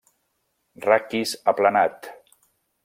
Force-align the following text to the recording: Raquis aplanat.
Raquis 0.85 1.35
aplanat. 1.53 2.13